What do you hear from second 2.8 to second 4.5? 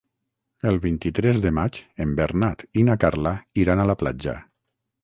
na Carla iran a la platja.